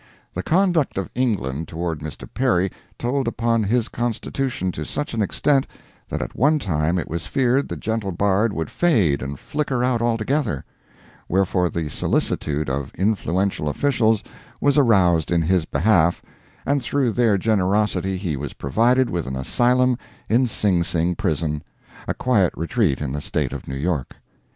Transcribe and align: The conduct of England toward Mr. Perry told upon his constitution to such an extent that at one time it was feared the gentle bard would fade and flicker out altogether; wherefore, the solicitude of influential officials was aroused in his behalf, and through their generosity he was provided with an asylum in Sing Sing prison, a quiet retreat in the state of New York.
The 0.33 0.41
conduct 0.41 0.97
of 0.97 1.11
England 1.13 1.67
toward 1.67 1.99
Mr. 1.99 2.27
Perry 2.33 2.71
told 2.97 3.27
upon 3.27 3.61
his 3.63 3.87
constitution 3.87 4.71
to 4.71 4.83
such 4.83 5.13
an 5.13 5.21
extent 5.21 5.67
that 6.09 6.23
at 6.23 6.35
one 6.35 6.57
time 6.57 6.97
it 6.97 7.07
was 7.07 7.27
feared 7.27 7.69
the 7.69 7.75
gentle 7.77 8.11
bard 8.11 8.51
would 8.51 8.71
fade 8.71 9.21
and 9.21 9.37
flicker 9.39 9.83
out 9.83 10.01
altogether; 10.01 10.65
wherefore, 11.29 11.69
the 11.69 11.87
solicitude 11.87 12.67
of 12.67 12.91
influential 12.95 13.69
officials 13.69 14.23
was 14.59 14.75
aroused 14.75 15.31
in 15.31 15.43
his 15.43 15.65
behalf, 15.65 16.19
and 16.65 16.81
through 16.81 17.11
their 17.11 17.37
generosity 17.37 18.17
he 18.17 18.35
was 18.35 18.53
provided 18.53 19.07
with 19.07 19.27
an 19.27 19.35
asylum 19.35 19.99
in 20.27 20.47
Sing 20.47 20.83
Sing 20.83 21.13
prison, 21.13 21.61
a 22.07 22.15
quiet 22.15 22.51
retreat 22.55 23.01
in 23.03 23.11
the 23.11 23.21
state 23.21 23.53
of 23.53 23.67
New 23.67 23.77
York. 23.77 24.15